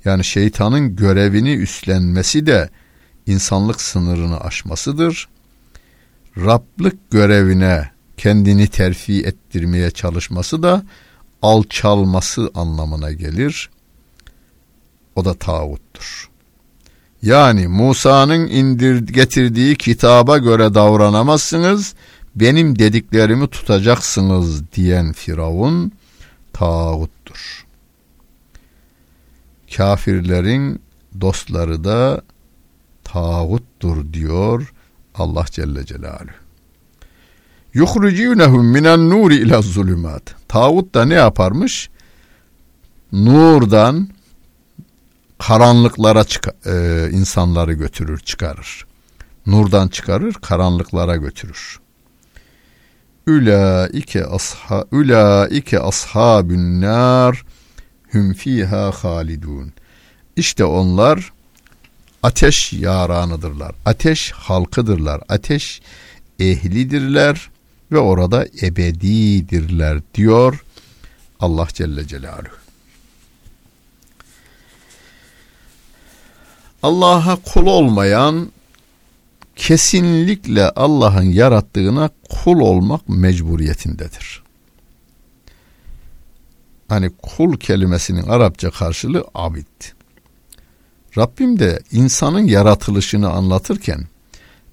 Yani 0.06 0.24
şeytanın 0.24 0.96
görevini 0.96 1.54
üstlenmesi 1.54 2.46
de 2.46 2.70
insanlık 3.26 3.82
sınırını 3.82 4.40
aşmasıdır. 4.40 5.30
Rablık 6.38 7.12
görevine 7.12 7.92
kendini 8.18 8.68
terfi 8.68 9.24
ettirmeye 9.26 9.92
çalışması 9.92 10.64
da 10.64 10.84
alçalması 11.42 12.52
anlamına 12.54 13.12
gelir. 13.12 13.70
O 15.16 15.26
da 15.26 15.34
tağuttur. 15.34 16.35
Yani 17.26 17.68
Musa'nın 17.68 18.48
indir 18.48 19.08
getirdiği 19.08 19.76
kitaba 19.76 20.38
göre 20.38 20.74
davranamazsınız, 20.74 21.96
benim 22.36 22.80
dediklerimi 22.80 23.48
tutacaksınız 23.48 24.72
diyen 24.72 25.14
Firavun 25.14 25.92
tağuttur. 26.54 27.66
Kafirlerin 29.76 30.82
dostları 31.22 31.84
da 31.84 32.22
tağuttur 33.04 34.14
diyor 34.14 34.74
Allah 35.16 35.46
Celle 35.52 35.86
Celaluhu. 35.86 36.30
Yuhrucunehum 37.74 38.66
minen 38.66 39.10
nuri 39.10 39.36
ila 39.36 39.62
zulümat. 39.62 40.36
Tağut 40.48 40.94
da 40.96 41.06
ne 41.06 41.14
yaparmış? 41.14 41.90
Nurdan 43.12 44.15
karanlıklara 45.40 46.24
çık- 46.24 46.68
e, 46.68 47.08
insanları 47.12 47.74
götürür, 47.74 48.20
çıkarır. 48.20 48.86
Nurdan 49.46 49.88
çıkarır, 49.88 50.34
karanlıklara 50.34 51.16
götürür. 51.16 51.80
Ülaike 53.28 54.26
asha 54.26 54.86
ülaike 54.92 55.80
ashabun 55.80 56.82
nar 56.82 57.46
hum 58.12 58.34
fiha 58.34 58.92
halidun. 58.92 59.74
İşte 60.36 60.66
onlar 60.66 61.34
ateş 62.24 62.74
yaranıdırlar. 62.74 63.76
Ateş 63.86 64.32
halkıdırlar. 64.32 65.22
Ateş 65.30 65.82
ehlidirler 66.40 67.50
ve 67.92 67.98
orada 67.98 68.48
ebedidirler 68.62 70.02
diyor 70.14 70.64
Allah 71.40 71.68
Celle 71.74 72.08
Celaluhu. 72.08 72.65
Allah'a 76.86 77.36
kul 77.36 77.66
olmayan 77.66 78.52
kesinlikle 79.56 80.70
Allah'ın 80.70 81.24
yarattığına 81.24 82.10
kul 82.30 82.60
olmak 82.60 83.10
mecburiyetindedir. 83.10 84.44
Hani 86.88 87.12
kul 87.22 87.58
kelimesinin 87.58 88.24
Arapça 88.24 88.72
karşılığı 88.72 89.26
abid. 89.36 89.66
Rabbim 91.18 91.60
de 91.60 91.80
insanın 91.92 92.48
yaratılışını 92.48 93.30
anlatırken 93.30 94.08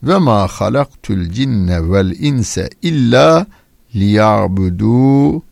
ve 0.02 0.18
ma 0.18 0.46
halaktul 0.46 1.30
cinne 1.30 1.92
vel 1.92 2.10
inse 2.10 2.70
illa 2.82 3.46
liyabuduni 3.94 5.42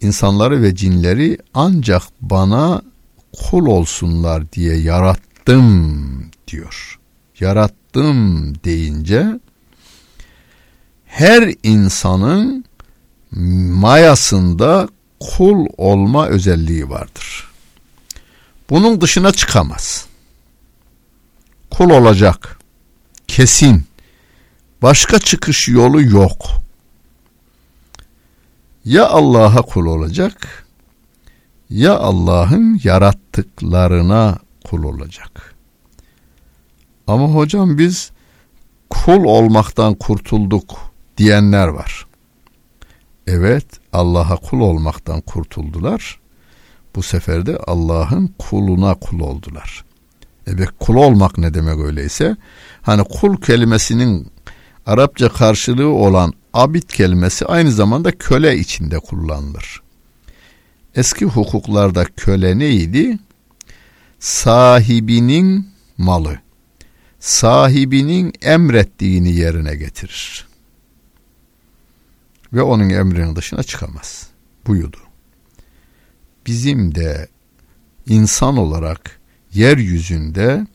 İnsanları 0.00 0.62
ve 0.62 0.74
cinleri 0.74 1.38
ancak 1.54 2.02
bana 2.20 2.82
kul 3.34 3.66
olsunlar 3.66 4.52
diye 4.52 4.76
yarattım 4.76 6.30
diyor. 6.48 6.98
Yarattım 7.40 8.52
deyince 8.64 9.40
her 11.04 11.54
insanın 11.62 12.64
mayasında 13.70 14.88
kul 15.20 15.66
olma 15.76 16.26
özelliği 16.26 16.90
vardır. 16.90 17.50
Bunun 18.70 19.00
dışına 19.00 19.32
çıkamaz. 19.32 20.06
Kul 21.70 21.90
olacak. 21.90 22.58
Kesin. 23.28 23.84
Başka 24.82 25.18
çıkış 25.18 25.68
yolu 25.68 26.02
yok. 26.02 26.46
Ya 28.84 29.08
Allah'a 29.08 29.62
kul 29.62 29.86
olacak 29.86 30.63
ya 31.74 31.98
Allah'ın 31.98 32.80
yarattıklarına 32.84 34.38
kul 34.64 34.82
olacak. 34.84 35.54
Ama 37.06 37.28
hocam 37.28 37.78
biz 37.78 38.10
kul 38.90 39.24
olmaktan 39.24 39.94
kurtulduk 39.94 40.76
diyenler 41.16 41.68
var. 41.68 42.06
Evet 43.26 43.66
Allah'a 43.92 44.36
kul 44.36 44.60
olmaktan 44.60 45.20
kurtuldular. 45.20 46.20
Bu 46.96 47.02
sefer 47.02 47.46
de 47.46 47.56
Allah'ın 47.56 48.34
kuluna 48.38 48.94
kul 48.94 49.20
oldular. 49.20 49.84
Evet 50.46 50.68
kul 50.80 50.94
olmak 50.94 51.38
ne 51.38 51.54
demek 51.54 51.78
öyleyse? 51.78 52.36
Hani 52.82 53.04
kul 53.04 53.36
kelimesinin 53.36 54.32
Arapça 54.86 55.28
karşılığı 55.28 55.88
olan 55.88 56.32
abid 56.52 56.82
kelimesi 56.82 57.46
aynı 57.46 57.72
zamanda 57.72 58.10
köle 58.12 58.58
içinde 58.58 58.98
kullanılır. 58.98 59.83
Eski 60.94 61.24
hukuklarda 61.24 62.04
köle 62.04 62.58
neydi? 62.58 63.18
Sahibinin 64.18 65.68
malı. 65.98 66.38
Sahibinin 67.20 68.32
emrettiğini 68.42 69.32
yerine 69.32 69.76
getirir. 69.76 70.46
Ve 72.52 72.62
onun 72.62 72.90
emrinin 72.90 73.36
dışına 73.36 73.62
çıkamaz. 73.62 74.28
Buydu. 74.66 74.98
Bizim 76.46 76.94
de 76.94 77.28
insan 78.06 78.56
olarak 78.56 79.20
yeryüzünde 79.54 80.66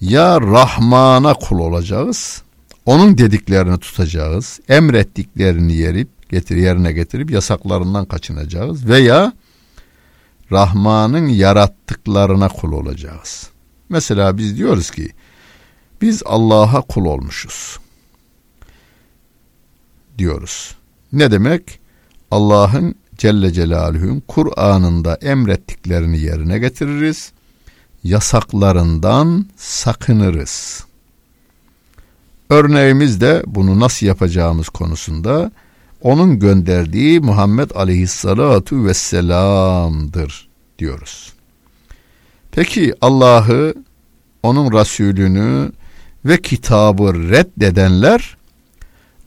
ya 0.00 0.40
Rahman'a 0.40 1.34
kul 1.34 1.58
olacağız, 1.58 2.42
onun 2.86 3.18
dediklerini 3.18 3.78
tutacağız, 3.78 4.60
emrettiklerini 4.68 5.76
yerip 5.76 6.17
getir 6.28 6.56
yerine 6.56 6.92
getirip 6.92 7.30
yasaklarından 7.30 8.04
kaçınacağız 8.04 8.88
veya 8.88 9.32
Rahman'ın 10.52 11.28
yarattıklarına 11.28 12.48
kul 12.48 12.72
olacağız. 12.72 13.50
Mesela 13.88 14.38
biz 14.38 14.56
diyoruz 14.56 14.90
ki 14.90 15.12
biz 16.02 16.22
Allah'a 16.26 16.80
kul 16.80 17.04
olmuşuz. 17.04 17.78
Diyoruz. 20.18 20.76
Ne 21.12 21.30
demek? 21.30 21.80
Allah'ın 22.30 22.94
Celle 23.18 23.52
Celaluhu'nun 23.52 24.22
Kur'an'ında 24.28 25.14
emrettiklerini 25.14 26.18
yerine 26.18 26.58
getiririz. 26.58 27.32
Yasaklarından 28.04 29.46
sakınırız. 29.56 30.84
Örneğimiz 32.50 33.20
de 33.20 33.42
bunu 33.46 33.80
nasıl 33.80 34.06
yapacağımız 34.06 34.68
konusunda 34.68 35.52
onun 36.02 36.38
gönderdiği 36.38 37.20
Muhammed 37.20 37.70
Aleyhisselatu 37.70 38.86
Vesselam'dır 38.86 40.48
diyoruz. 40.78 41.32
Peki 42.50 42.94
Allah'ı, 43.00 43.74
onun 44.42 44.72
Resulünü 44.72 45.72
ve 46.24 46.42
kitabı 46.42 47.30
reddedenler, 47.30 48.36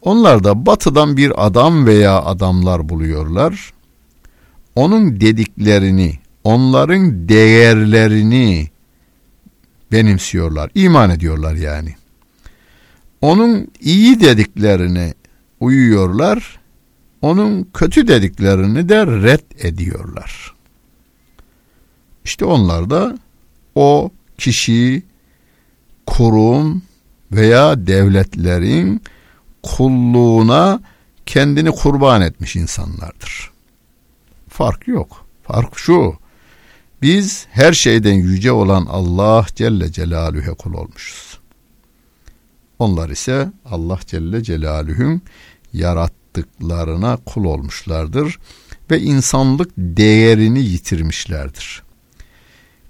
onlar 0.01 0.43
da 0.43 0.65
batıdan 0.65 1.17
bir 1.17 1.45
adam 1.45 1.85
veya 1.85 2.21
adamlar 2.21 2.89
buluyorlar. 2.89 3.73
Onun 4.75 5.21
dediklerini, 5.21 6.19
onların 6.43 7.29
değerlerini 7.29 8.69
benimsiyorlar, 9.91 10.71
iman 10.75 11.09
ediyorlar 11.09 11.55
yani. 11.55 11.95
Onun 13.21 13.67
iyi 13.81 14.19
dediklerini 14.19 15.13
uyuyorlar, 15.59 16.59
onun 17.21 17.69
kötü 17.73 18.07
dediklerini 18.07 18.89
de 18.89 19.07
red 19.07 19.65
ediyorlar. 19.65 20.53
İşte 22.25 22.45
onlar 22.45 22.89
da 22.89 23.17
o 23.75 24.11
kişi, 24.37 25.03
kurum 26.05 26.83
veya 27.31 27.87
devletlerin 27.87 29.01
kulluğuna 29.63 30.79
kendini 31.25 31.71
kurban 31.71 32.21
etmiş 32.21 32.55
insanlardır. 32.55 33.51
Fark 34.49 34.87
yok. 34.87 35.25
Fark 35.43 35.77
şu. 35.77 36.15
Biz 37.01 37.47
her 37.51 37.73
şeyden 37.73 38.13
yüce 38.13 38.51
olan 38.51 38.85
Allah 38.85 39.45
Celle 39.55 39.91
Celaluhu'ya 39.91 40.53
kul 40.53 40.73
olmuşuz. 40.73 41.39
Onlar 42.79 43.09
ise 43.09 43.51
Allah 43.65 43.99
Celle 44.05 44.43
Celaluhu'nun 44.43 45.21
yarattıklarına 46.37 47.17
kul 47.25 47.43
olmuşlardır 47.43 48.39
ve 48.91 48.99
insanlık 48.99 49.71
değerini 49.77 50.59
yitirmişlerdir. 50.59 51.83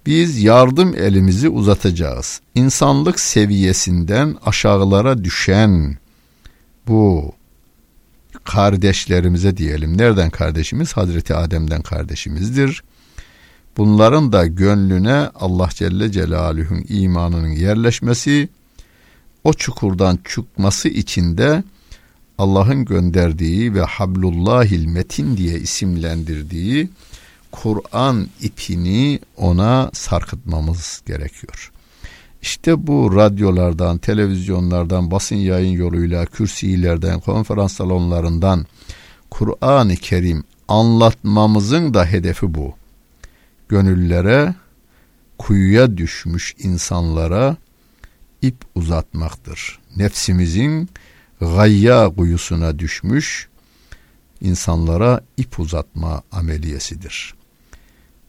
Biz 0.05 0.43
yardım 0.43 0.95
elimizi 0.95 1.49
uzatacağız. 1.49 2.41
İnsanlık 2.55 3.19
seviyesinden 3.19 4.37
aşağılara 4.45 5.23
düşen 5.23 5.97
bu 6.87 7.33
kardeşlerimize 8.43 9.57
diyelim. 9.57 9.97
Nereden 9.97 10.29
kardeşimiz? 10.29 10.93
Hazreti 10.93 11.35
Adem'den 11.35 11.81
kardeşimizdir. 11.81 12.83
Bunların 13.77 14.31
da 14.31 14.47
gönlüne 14.47 15.29
Allah 15.35 15.69
Celle 15.73 16.11
Celaluhu'nun 16.11 16.85
imanının 16.89 17.51
yerleşmesi, 17.51 18.49
o 19.43 19.53
çukurdan 19.53 20.19
çıkması 20.29 20.89
için 20.89 21.37
de 21.37 21.63
Allah'ın 22.41 22.85
gönderdiği 22.85 23.73
ve 23.73 23.81
Hablullahil 23.81 24.85
Metin 24.85 25.37
diye 25.37 25.59
isimlendirdiği 25.59 26.89
Kur'an 27.51 28.27
ipini 28.41 29.19
ona 29.37 29.89
sarkıtmamız 29.93 31.01
gerekiyor. 31.07 31.71
İşte 32.41 32.87
bu 32.87 33.15
radyolardan, 33.15 33.97
televizyonlardan, 33.97 35.11
basın 35.11 35.35
yayın 35.35 35.71
yoluyla, 35.71 36.25
kürsilerden, 36.25 37.19
konferans 37.19 37.73
salonlarından 37.73 38.65
Kur'an-ı 39.29 39.95
Kerim 39.95 40.43
anlatmamızın 40.67 41.93
da 41.93 42.05
hedefi 42.05 42.53
bu. 42.53 42.73
Gönüllere, 43.69 44.55
kuyuya 45.37 45.97
düşmüş 45.97 46.55
insanlara 46.59 47.57
ip 48.41 48.55
uzatmaktır. 48.75 49.79
Nefsimizin 49.97 50.89
gayya 51.41 52.09
kuyusuna 52.15 52.79
düşmüş 52.79 53.49
insanlara 54.41 55.21
ip 55.37 55.59
uzatma 55.59 56.21
ameliyesidir. 56.31 57.35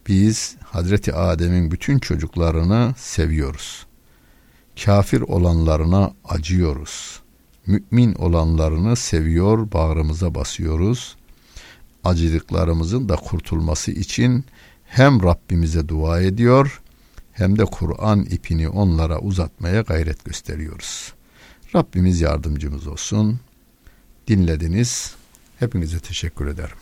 Biz 0.09 0.57
Hazreti 0.65 1.15
Adem'in 1.15 1.71
bütün 1.71 1.99
çocuklarını 1.99 2.95
seviyoruz. 2.99 3.87
Kafir 4.85 5.21
olanlarına 5.21 6.13
acıyoruz. 6.25 7.21
Mümin 7.67 8.15
olanlarını 8.15 8.97
seviyor, 8.97 9.73
bağrımıza 9.73 10.35
basıyoruz. 10.35 11.17
Acıdıklarımızın 12.05 13.09
da 13.09 13.17
kurtulması 13.17 13.91
için 13.91 14.45
hem 14.85 15.23
Rabbimize 15.23 15.89
dua 15.89 16.21
ediyor 16.21 16.83
hem 17.33 17.59
de 17.59 17.65
Kur'an 17.65 18.21
ipini 18.23 18.69
onlara 18.69 19.19
uzatmaya 19.19 19.81
gayret 19.81 20.25
gösteriyoruz. 20.25 21.13
Rabbimiz 21.75 22.21
yardımcımız 22.21 22.87
olsun. 22.87 23.41
Dinlediniz. 24.29 25.15
Hepinize 25.59 26.01
teşekkür 26.01 26.47
ederim. 26.47 26.82